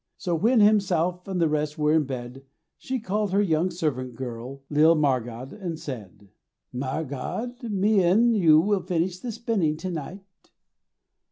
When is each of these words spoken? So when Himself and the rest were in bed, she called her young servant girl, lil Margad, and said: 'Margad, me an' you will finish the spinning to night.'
So 0.17 0.33
when 0.33 0.61
Himself 0.61 1.27
and 1.27 1.39
the 1.39 1.47
rest 1.47 1.77
were 1.77 1.93
in 1.93 2.05
bed, 2.05 2.41
she 2.79 2.99
called 2.99 3.31
her 3.33 3.41
young 3.43 3.69
servant 3.69 4.15
girl, 4.15 4.63
lil 4.67 4.95
Margad, 4.95 5.53
and 5.53 5.77
said: 5.77 6.29
'Margad, 6.73 7.61
me 7.69 8.03
an' 8.03 8.33
you 8.33 8.59
will 8.59 8.81
finish 8.81 9.19
the 9.19 9.31
spinning 9.31 9.77
to 9.77 9.91
night.' 9.91 10.23